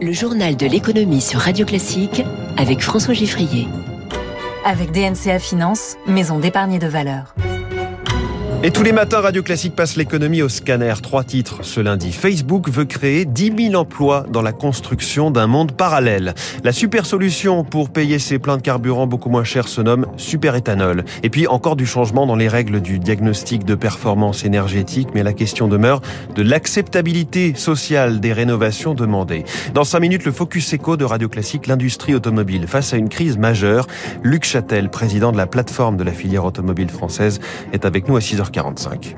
[0.00, 2.22] Le journal de l'économie sur Radio Classique
[2.58, 3.66] avec François Giffrier.
[4.64, 7.34] Avec DNCA Finance, maison d'épargne de valeur.
[8.66, 10.94] Et tous les matins, Radio Classique passe l'économie au scanner.
[11.00, 12.10] Trois titres ce lundi.
[12.10, 16.34] Facebook veut créer 10 000 emplois dans la construction d'un monde parallèle.
[16.64, 20.56] La super solution pour payer ses pleins de carburant beaucoup moins cher se nomme Super
[20.56, 21.04] Éthanol.
[21.22, 25.32] Et puis encore du changement dans les règles du diagnostic de performance énergétique, mais la
[25.32, 26.00] question demeure
[26.34, 29.44] de l'acceptabilité sociale des rénovations demandées.
[29.74, 33.38] Dans cinq minutes, le Focus Eco de Radio Classique, l'industrie automobile face à une crise
[33.38, 33.86] majeure.
[34.24, 37.38] Luc Châtel, président de la plateforme de la filière automobile française,
[37.72, 38.55] est avec nous à 6h.
[38.56, 39.14] 45.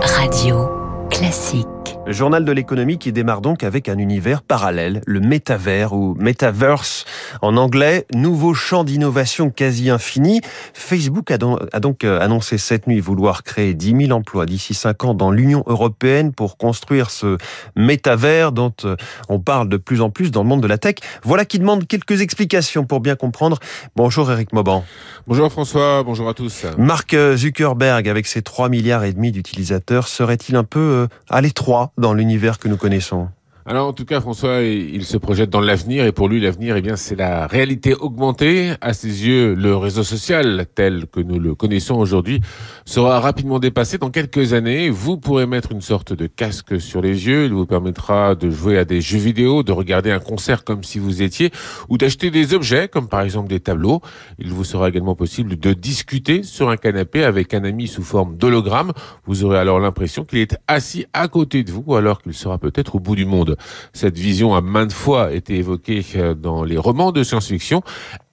[0.00, 1.83] Radio classique.
[2.06, 7.06] Le journal de l'économie qui démarre donc avec un univers parallèle, le métavers ou metaverse
[7.40, 10.42] en anglais, nouveau champ d'innovation quasi infini.
[10.74, 15.14] Facebook a donc euh, annoncé cette nuit vouloir créer 10 000 emplois d'ici 5 ans
[15.14, 17.38] dans l'Union européenne pour construire ce
[17.74, 18.96] métavers dont euh,
[19.30, 20.96] on parle de plus en plus dans le monde de la tech.
[21.22, 23.58] Voilà qui demande quelques explications pour bien comprendre.
[23.96, 24.84] Bonjour Eric Mauban.
[25.26, 26.66] Bonjour François, bonjour à tous.
[26.76, 31.93] Mark Zuckerberg avec ses 3 milliards et demi d'utilisateurs serait-il un peu euh, à l'étroit?
[31.96, 33.28] Dans l'univers que nous connaissons
[33.66, 36.82] alors en tout cas, François, il se projette dans l'avenir et pour lui, l'avenir, eh
[36.82, 38.74] bien, c'est la réalité augmentée.
[38.82, 42.42] À ses yeux, le réseau social tel que nous le connaissons aujourd'hui
[42.84, 43.96] sera rapidement dépassé.
[43.96, 47.46] Dans quelques années, vous pourrez mettre une sorte de casque sur les yeux.
[47.46, 50.98] Il vous permettra de jouer à des jeux vidéo, de regarder un concert comme si
[50.98, 51.50] vous étiez,
[51.88, 54.02] ou d'acheter des objets comme par exemple des tableaux.
[54.38, 58.36] Il vous sera également possible de discuter sur un canapé avec un ami sous forme
[58.36, 58.92] d'hologramme.
[59.24, 62.96] Vous aurez alors l'impression qu'il est assis à côté de vous alors qu'il sera peut-être
[62.96, 63.53] au bout du monde.
[63.92, 67.82] Cette vision a maintes fois été évoquée euh, dans les romans de science-fiction.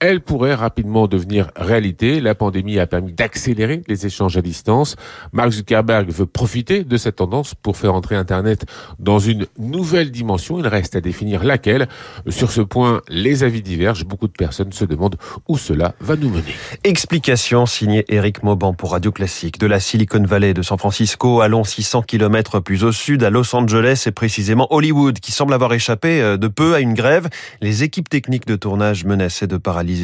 [0.04, 2.20] Elle pourrait rapidement devenir réalité.
[2.20, 4.96] La pandémie a permis d'accélérer les échanges à distance.
[5.32, 8.66] Mark Zuckerberg veut profiter de cette tendance pour faire entrer Internet
[8.98, 10.58] dans une nouvelle dimension.
[10.58, 11.86] Il reste à définir laquelle.
[12.26, 14.04] Sur ce point, les avis divergent.
[14.04, 15.14] Beaucoup de personnes se demandent
[15.46, 16.52] où cela va nous mener.
[16.82, 19.60] Explication signée Eric Mauban pour Radio Classique.
[19.60, 23.54] De la Silicon Valley de San Francisco, allons 600 km plus au sud, à Los
[23.54, 27.28] Angeles et précisément Hollywood qui semble avoir échappé euh, de peu à une grève.
[27.60, 29.58] Les équipes techniques de tournage menaçaient de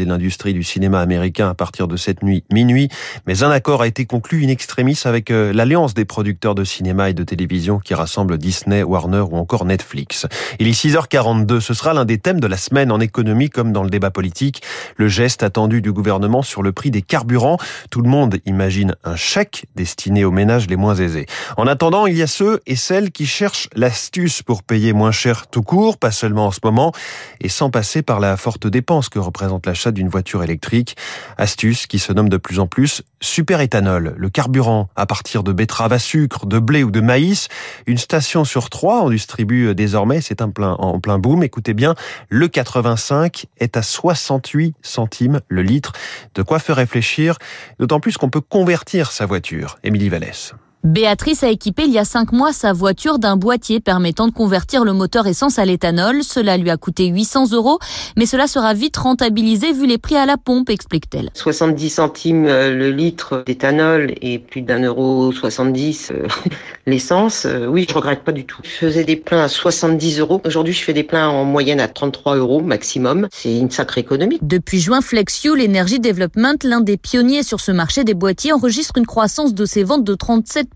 [0.05, 2.89] l'industrie du cinéma américain à partir de cette nuit minuit.
[3.27, 7.11] Mais un accord a été conclu in extremis avec euh, l'alliance des producteurs de cinéma
[7.11, 10.27] et de télévision qui rassemble Disney, Warner ou encore Netflix.
[10.59, 11.61] Il est 6h42.
[11.61, 14.63] Ce sera l'un des thèmes de la semaine en économie comme dans le débat politique.
[14.97, 17.59] Le geste attendu du gouvernement sur le prix des carburants.
[17.91, 21.27] Tout le monde imagine un chèque destiné aux ménages les moins aisés.
[21.57, 25.47] En attendant, il y a ceux et celles qui cherchent l'astuce pour payer moins cher
[25.47, 26.93] tout court, pas seulement en ce moment,
[27.41, 30.97] et sans passer par la forte dépense que représente d'une voiture électrique.
[31.37, 35.53] Astuce qui se nomme de plus en plus super éthanol, le carburant à partir de
[35.53, 37.49] betteraves à sucre, de blé ou de maïs.
[37.87, 41.43] Une station sur trois en distribue désormais, c'est un plein, en plein boom.
[41.43, 41.95] Écoutez bien,
[42.29, 45.93] le 85 est à 68 centimes le litre.
[46.35, 47.39] De quoi faire réfléchir,
[47.79, 49.79] d'autant plus qu'on peut convertir sa voiture.
[49.83, 50.55] Émilie Vallès.
[50.85, 54.85] Béatrice a équipé il y a cinq mois sa voiture d'un boîtier permettant de convertir
[54.85, 56.23] le moteur essence à l'éthanol.
[56.23, 57.81] Cela lui a coûté 800 euros,
[58.17, 61.31] mais cela sera vite rentabilisé vu les prix à la pompe, explique-t-elle.
[61.35, 66.29] 70 centimes euh, le litre d'éthanol et plus d'un euro 70 euh,
[66.87, 67.45] l'essence.
[67.45, 68.61] Euh, oui, je regrette pas du tout.
[68.63, 70.41] Je faisais des pleins à 70 euros.
[70.47, 73.27] Aujourd'hui, je fais des pleins en moyenne à 33 euros maximum.
[73.33, 74.39] C'est une sacrée économie.
[74.43, 79.07] Depuis juin, FlexFuel Energy Development, l'un des pionniers sur ce marché des boîtiers, enregistre une
[79.07, 80.69] croissance de ses ventes de 37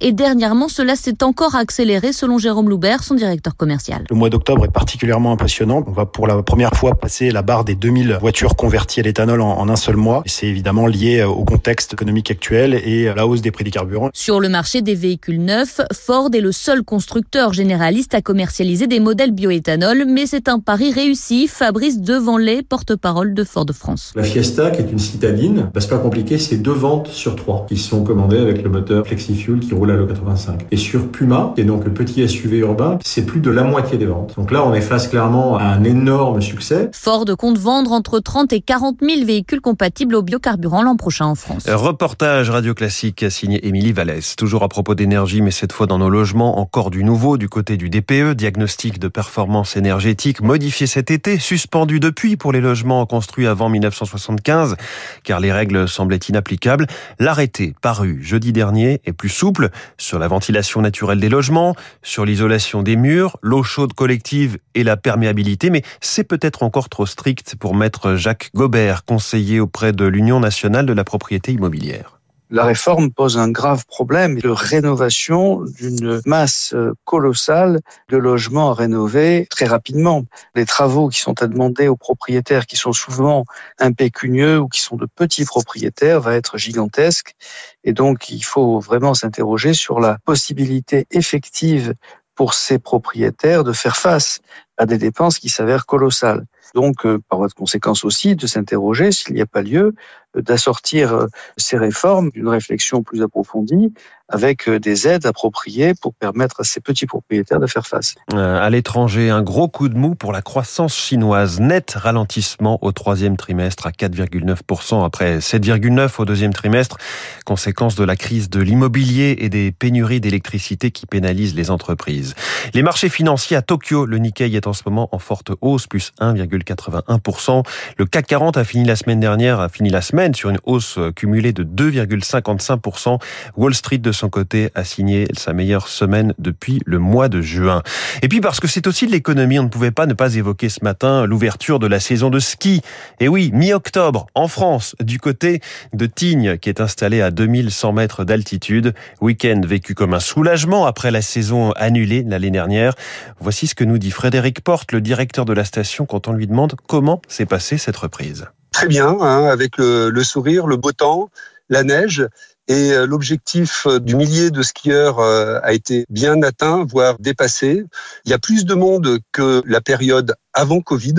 [0.00, 4.04] et dernièrement, cela s'est encore accéléré selon Jérôme Loubert, son directeur commercial.
[4.10, 5.84] Le mois d'octobre est particulièrement impressionnant.
[5.86, 9.40] On va pour la première fois passer la barre des 2000 voitures converties à l'éthanol
[9.40, 10.22] en, un seul mois.
[10.26, 13.70] C'est évidemment lié euh, au contexte économique actuel et à la hausse des prix des
[13.70, 14.10] carburants.
[14.12, 19.00] Sur le marché des véhicules neufs, Ford est le seul constructeur généraliste à commercialiser des
[19.00, 21.46] modèles bioéthanol, mais c'est un pari réussi.
[21.46, 24.12] Fabrice Devanlay, porte-parole de Ford France.
[24.16, 27.66] La Fiesta, qui est une citadine, bah, c'est pas compliqué, c'est deux ventes sur trois
[27.68, 30.60] qui sont commandées avec le moteur FlexiFuel qui roule à l'E85.
[30.70, 33.98] Et sur Puma, qui est donc le petit SUV urbain, c'est plus de la moitié
[33.98, 34.34] des ventes.
[34.36, 36.90] Donc là, on est face clairement à un énorme succès.
[36.92, 41.34] Ford compte vendre entre 30 et 40 000 véhicules compatibles au biocarburant l'an prochain en
[41.34, 41.68] France.
[41.68, 44.36] Reportage radio classique signé Émilie Vallès.
[44.36, 47.76] Toujours à propos d'énergie, mais cette fois dans nos logements, encore du nouveau du côté
[47.76, 53.46] du DPE, diagnostic de performance énergétique modifié cet été, suspendu depuis pour les logements construits
[53.46, 54.76] avant 1975,
[55.24, 56.86] car les règles semblaient inapplicables.
[57.18, 62.82] L'arrêté paru jeudi dernier est plus souple sur la ventilation naturelle des logements, sur l'isolation
[62.82, 67.74] des murs, l'eau chaude collective et la perméabilité, mais c'est peut-être encore trop strict pour
[67.74, 72.21] maître Jacques Gobert, conseiller auprès de l'Union nationale de la propriété immobilière.
[72.54, 76.74] La réforme pose un grave problème de rénovation d'une masse
[77.06, 80.26] colossale de logements à rénover très rapidement.
[80.54, 83.46] Les travaux qui sont à demander aux propriétaires qui sont souvent
[83.78, 87.36] impécunieux ou qui sont de petits propriétaires va être gigantesque.
[87.84, 91.94] Et donc, il faut vraiment s'interroger sur la possibilité effective
[92.34, 94.40] pour ces propriétaires de faire face
[94.82, 96.44] à des dépenses qui s'avèrent colossales.
[96.74, 99.94] Donc, euh, par voie de conséquence aussi, de s'interroger s'il n'y a pas lieu
[100.34, 101.26] d'assortir euh,
[101.56, 103.92] ces réformes d'une réflexion plus approfondie
[104.28, 108.14] avec euh, des aides appropriées pour permettre à ces petits propriétaires de faire face.
[108.32, 111.60] Euh, à l'étranger, un gros coup de mou pour la croissance chinoise.
[111.60, 116.96] Net ralentissement au troisième trimestre à 4,9% après 7,9% au deuxième trimestre.
[117.44, 122.34] Conséquence de la crise de l'immobilier et des pénuries d'électricité qui pénalisent les entreprises.
[122.72, 126.12] Les marchés financiers à Tokyo, le Nikkei est en ce moment en forte hausse, plus
[126.20, 127.62] 1,81%.
[127.98, 130.98] Le CAC 40 a fini la semaine dernière, a fini la semaine sur une hausse
[131.14, 133.18] cumulée de 2,55%.
[133.56, 137.82] Wall Street, de son côté, a signé sa meilleure semaine depuis le mois de juin.
[138.22, 140.68] Et puis parce que c'est aussi de l'économie, on ne pouvait pas ne pas évoquer
[140.68, 142.82] ce matin l'ouverture de la saison de ski.
[143.20, 145.60] Et oui, mi-octobre, en France, du côté
[145.92, 148.94] de Tignes, qui est installé à 2100 mètres d'altitude.
[149.20, 152.94] Week-end vécu comme un soulagement après la saison annulée l'année dernière.
[153.40, 156.46] Voici ce que nous dit Frédéric Porte, le directeur de la station, quand on lui
[156.46, 161.30] demande comment s'est passée cette reprise très bien, hein, avec le, sourire, le beau temps,
[161.68, 162.26] la neige.
[162.68, 167.84] Et euh, l'objectif euh, du millier de skieurs euh, a été bien atteint, voire dépassé.
[168.24, 171.14] Il y a plus de monde que la période avant Covid.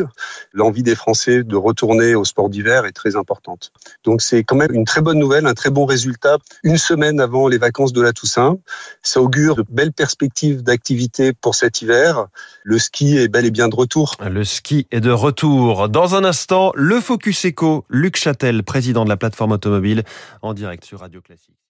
[0.54, 3.72] L'envie des Français de retourner au sport d'hiver est très importante.
[4.04, 6.38] Donc c'est quand même une très bonne nouvelle, un très bon résultat.
[6.64, 8.58] Une semaine avant les vacances de la Toussaint,
[9.02, 12.28] ça augure de belles perspectives d'activité pour cet hiver.
[12.64, 14.16] Le ski est bel et bien de retour.
[14.20, 15.90] Le ski est de retour.
[15.90, 20.04] Dans un instant, le Focus Eco, Luc Châtel, président de la plateforme automobile,
[20.42, 21.62] en direct sur Radio Classique.